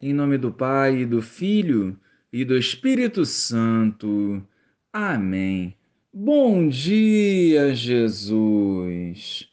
Em 0.00 0.12
nome 0.12 0.36
do 0.36 0.52
Pai, 0.52 1.06
do 1.06 1.22
Filho 1.22 1.98
e 2.30 2.44
do 2.44 2.54
Espírito 2.54 3.24
Santo. 3.24 4.46
Amém. 4.92 5.74
Bom 6.12 6.68
dia, 6.68 7.74
Jesus. 7.74 9.48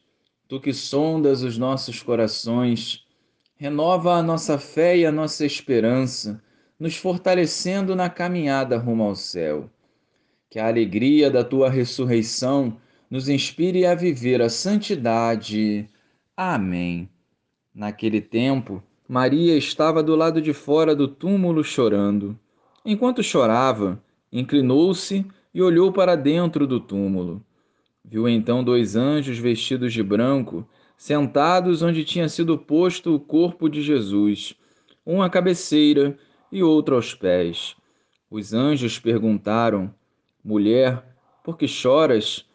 Tu 0.50 0.60
que 0.60 0.74
sondas 0.74 1.44
os 1.44 1.58
nossos 1.58 2.04
corações, 2.04 3.06
renova 3.56 4.16
a 4.16 4.22
nossa 4.22 4.58
fé 4.58 4.98
e 4.98 5.06
a 5.06 5.14
nossa 5.14 5.46
esperança, 5.46 6.44
nos 6.78 6.98
fortalecendo 6.98 7.96
na 7.96 8.10
caminhada 8.10 8.78
rumo 8.78 9.04
ao 9.04 9.16
céu. 9.16 9.70
Que 10.50 10.60
a 10.60 10.68
alegria 10.68 11.32
da 11.32 11.46
tua 11.46 11.70
ressurreição 11.70 12.78
nos 13.10 13.30
inspire 13.30 13.86
a 13.86 13.96
viver 13.96 14.42
a 14.42 14.50
santidade. 14.50 15.88
Amém. 16.36 17.08
Naquele 17.74 18.20
tempo, 18.20 18.84
Maria 19.14 19.56
estava 19.56 20.02
do 20.02 20.16
lado 20.16 20.42
de 20.42 20.54
fora 20.54 20.96
do 20.96 21.08
túmulo 21.08 21.64
chorando. 21.64 22.36
Enquanto 22.84 23.22
chorava, 23.22 24.04
inclinou-se 24.32 25.24
e 25.54 25.62
olhou 25.62 25.92
para 25.92 26.16
dentro 26.16 26.66
do 26.66 26.80
túmulo. 26.80 27.40
Viu 28.04 28.28
então 28.28 28.64
dois 28.64 28.96
anjos 28.96 29.38
vestidos 29.38 29.94
de 29.94 30.02
branco, 30.02 30.68
sentados 30.98 31.84
onde 31.84 32.04
tinha 32.04 32.28
sido 32.28 32.58
posto 32.58 33.14
o 33.14 33.20
corpo 33.20 33.70
de 33.70 33.84
Jesus, 33.84 34.56
um 35.06 35.22
à 35.22 35.30
cabeceira 35.30 36.18
e 36.52 36.64
outro 36.64 36.96
aos 36.96 37.14
pés. 37.14 37.76
Os 38.32 38.52
anjos 38.52 38.98
perguntaram: 38.98 39.94
Mulher, 40.44 41.06
por 41.44 41.56
que 41.56 41.68
choras? 41.68 42.50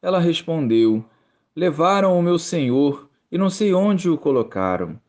Ela 0.00 0.20
respondeu: 0.20 1.04
Levaram 1.56 2.16
o 2.16 2.22
meu 2.22 2.38
senhor 2.38 3.10
e 3.32 3.36
não 3.36 3.50
sei 3.50 3.74
onde 3.74 4.08
o 4.08 4.16
colocaram. 4.16 5.02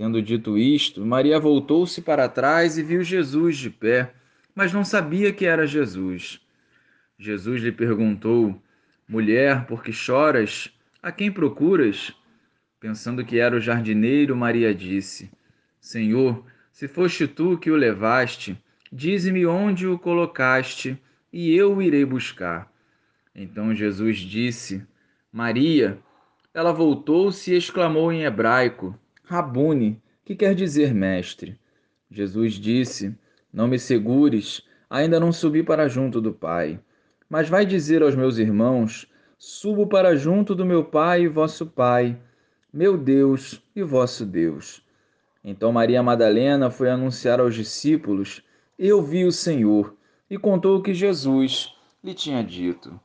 Tendo 0.00 0.22
dito 0.22 0.56
isto, 0.56 1.04
Maria 1.04 1.38
voltou-se 1.38 2.00
para 2.00 2.26
trás 2.26 2.78
e 2.78 2.82
viu 2.82 3.04
Jesus 3.04 3.58
de 3.58 3.68
pé, 3.68 4.14
mas 4.54 4.72
não 4.72 4.82
sabia 4.82 5.30
que 5.30 5.44
era 5.44 5.66
Jesus. 5.66 6.40
Jesus 7.18 7.62
lhe 7.62 7.70
perguntou: 7.70 8.58
Mulher, 9.06 9.66
por 9.66 9.82
que 9.82 9.92
choras? 9.92 10.72
A 11.02 11.12
quem 11.12 11.30
procuras? 11.30 12.14
Pensando 12.80 13.22
que 13.22 13.38
era 13.38 13.54
o 13.54 13.60
jardineiro, 13.60 14.34
Maria 14.34 14.74
disse: 14.74 15.30
Senhor, 15.78 16.46
se 16.72 16.88
foste 16.88 17.28
tu 17.28 17.58
que 17.58 17.70
o 17.70 17.76
levaste, 17.76 18.58
dize-me 18.90 19.44
onde 19.44 19.86
o 19.86 19.98
colocaste, 19.98 20.98
e 21.30 21.54
eu 21.54 21.76
o 21.76 21.82
irei 21.82 22.06
buscar. 22.06 22.72
Então 23.34 23.74
Jesus 23.74 24.16
disse: 24.16 24.82
Maria. 25.30 25.98
Ela 26.54 26.72
voltou-se 26.72 27.52
e 27.52 27.56
exclamou 27.58 28.10
em 28.10 28.24
hebraico: 28.24 28.98
Rabune, 29.30 30.02
que 30.24 30.34
quer 30.34 30.56
dizer 30.56 30.92
mestre. 30.92 31.56
Jesus 32.10 32.54
disse: 32.54 33.16
Não 33.52 33.68
me 33.68 33.78
segures, 33.78 34.66
ainda 34.90 35.20
não 35.20 35.30
subi 35.30 35.62
para 35.62 35.86
junto 35.86 36.20
do 36.20 36.32
Pai. 36.32 36.80
Mas 37.28 37.48
vai 37.48 37.64
dizer 37.64 38.02
aos 38.02 38.16
meus 38.16 38.38
irmãos: 38.38 39.08
Subo 39.38 39.86
para 39.86 40.16
junto 40.16 40.52
do 40.52 40.66
meu 40.66 40.82
Pai 40.82 41.22
e 41.22 41.28
vosso 41.28 41.64
Pai, 41.64 42.18
meu 42.72 42.98
Deus 42.98 43.62
e 43.76 43.84
vosso 43.84 44.26
Deus. 44.26 44.84
Então 45.44 45.70
Maria 45.70 46.02
Madalena 46.02 46.68
foi 46.68 46.90
anunciar 46.90 47.38
aos 47.38 47.54
discípulos: 47.54 48.42
Eu 48.76 49.00
vi 49.00 49.24
o 49.24 49.30
Senhor, 49.30 49.94
e 50.28 50.36
contou 50.36 50.76
o 50.76 50.82
que 50.82 50.92
Jesus 50.92 51.72
lhe 52.02 52.14
tinha 52.14 52.42
dito. 52.42 52.98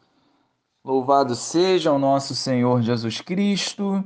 Louvado 0.84 1.36
seja 1.36 1.92
o 1.92 2.00
nosso 2.00 2.34
Senhor 2.34 2.82
Jesus 2.82 3.22
Cristo, 3.22 4.04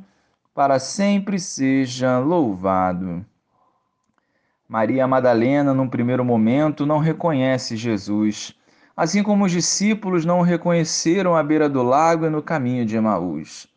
para 0.60 0.78
sempre 0.78 1.40
seja 1.40 2.20
louvado. 2.20 3.26
Maria 4.68 5.08
Madalena, 5.08 5.74
num 5.74 5.88
primeiro 5.88 6.26
momento, 6.26 6.86
não 6.86 6.98
reconhece 6.98 7.78
Jesus, 7.78 8.54
assim 8.94 9.24
como 9.24 9.46
os 9.46 9.54
discípulos 9.54 10.26
não 10.26 10.40
o 10.40 10.44
reconheceram 10.44 11.34
à 11.34 11.42
beira 11.42 11.70
do 11.70 11.82
lago 11.82 12.26
e 12.26 12.30
no 12.30 12.44
caminho 12.44 12.86
de 12.86 12.98
Emaús. 12.98 13.70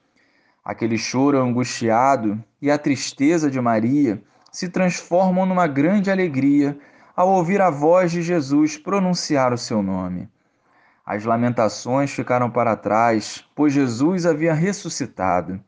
Aquele 0.65 0.99
choro 0.99 1.39
angustiado 1.39 2.43
e 2.61 2.69
a 2.69 2.77
tristeza 2.77 3.49
de 3.49 3.61
Maria 3.61 4.21
se 4.51 4.69
transformam 4.69 5.47
numa 5.47 5.69
grande 5.69 6.11
alegria 6.11 6.77
ao 7.15 7.31
ouvir 7.31 7.61
a 7.61 7.71
voz 7.71 8.11
de 8.11 8.23
Jesus 8.23 8.77
pronunciar 8.77 9.53
o 9.53 9.57
seu 9.57 9.85
nome. 9.85 10.29
As 11.07 11.25
lamentações 11.25 12.11
ficaram 12.11 12.51
para 12.51 12.75
trás, 12.75 13.45
pois 13.55 13.73
Jesus 13.73 14.27
havia 14.27 14.53
ressuscitado. 14.53 15.63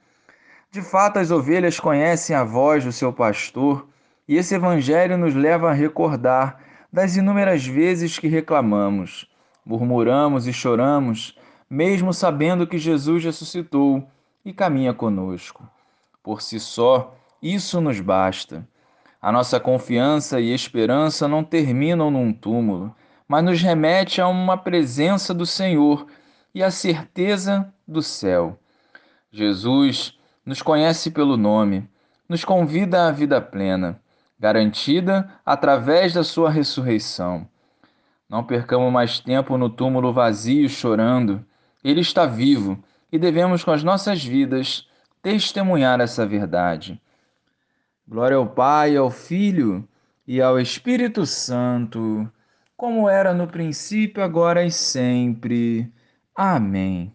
De 0.74 0.82
fato, 0.82 1.20
as 1.20 1.30
ovelhas 1.30 1.78
conhecem 1.78 2.34
a 2.34 2.42
voz 2.42 2.82
do 2.84 2.90
seu 2.90 3.12
pastor, 3.12 3.86
e 4.26 4.36
esse 4.36 4.56
evangelho 4.56 5.16
nos 5.16 5.32
leva 5.32 5.70
a 5.70 5.72
recordar 5.72 6.58
das 6.92 7.14
inúmeras 7.14 7.64
vezes 7.64 8.18
que 8.18 8.26
reclamamos, 8.26 9.30
murmuramos 9.64 10.48
e 10.48 10.52
choramos, 10.52 11.38
mesmo 11.70 12.12
sabendo 12.12 12.66
que 12.66 12.76
Jesus 12.76 13.22
ressuscitou 13.22 14.04
e 14.44 14.52
caminha 14.52 14.92
conosco. 14.92 15.62
Por 16.20 16.42
si 16.42 16.58
só, 16.58 17.14
isso 17.40 17.80
nos 17.80 18.00
basta. 18.00 18.66
A 19.22 19.30
nossa 19.30 19.60
confiança 19.60 20.40
e 20.40 20.52
esperança 20.52 21.28
não 21.28 21.44
terminam 21.44 22.10
num 22.10 22.32
túmulo 22.32 22.92
mas 23.28 23.44
nos 23.44 23.62
remete 23.62 24.20
a 24.20 24.26
uma 24.26 24.56
presença 24.58 25.32
do 25.32 25.46
Senhor 25.46 26.04
e 26.52 26.64
a 26.64 26.70
certeza 26.70 27.72
do 27.86 28.02
céu. 28.02 28.58
Jesus 29.30 30.18
nos 30.44 30.62
conhece 30.62 31.10
pelo 31.10 31.36
nome, 31.36 31.88
nos 32.28 32.44
convida 32.44 33.06
à 33.06 33.10
vida 33.10 33.40
plena, 33.40 34.00
garantida 34.38 35.30
através 35.44 36.12
da 36.12 36.22
sua 36.22 36.50
ressurreição. 36.50 37.46
Não 38.28 38.42
percamos 38.44 38.92
mais 38.92 39.20
tempo 39.20 39.56
no 39.56 39.68
túmulo 39.68 40.12
vazio 40.12 40.68
chorando. 40.68 41.44
Ele 41.82 42.00
está 42.00 42.26
vivo 42.26 42.82
e 43.12 43.18
devemos, 43.18 43.62
com 43.62 43.70
as 43.70 43.82
nossas 43.84 44.24
vidas, 44.24 44.88
testemunhar 45.22 46.00
essa 46.00 46.26
verdade. 46.26 47.00
Glória 48.06 48.36
ao 48.36 48.46
Pai, 48.46 48.96
ao 48.96 49.10
Filho 49.10 49.86
e 50.26 50.40
ao 50.40 50.58
Espírito 50.58 51.24
Santo 51.24 52.30
como 52.76 53.08
era 53.08 53.32
no 53.32 53.46
princípio, 53.46 54.22
agora 54.22 54.64
e 54.64 54.70
sempre. 54.70 55.90
Amém. 56.34 57.12